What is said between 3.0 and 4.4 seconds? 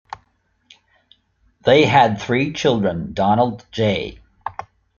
Donald J.